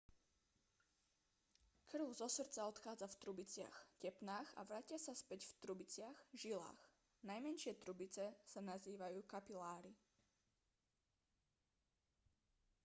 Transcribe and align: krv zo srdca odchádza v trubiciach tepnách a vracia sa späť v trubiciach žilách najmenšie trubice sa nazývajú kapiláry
krv 1.93 2.07
zo 2.19 2.25
srdca 2.35 2.61
odchádza 2.73 3.05
v 3.09 3.19
trubiciach 3.23 3.75
tepnách 4.03 4.49
a 4.59 4.65
vracia 4.69 4.97
sa 5.05 5.13
späť 5.21 5.41
v 5.47 5.53
trubiciach 5.63 6.17
žilách 6.41 6.81
najmenšie 7.29 7.73
trubice 7.83 8.25
sa 8.51 8.61
nazývajú 8.71 9.19
kapiláry 9.33 9.91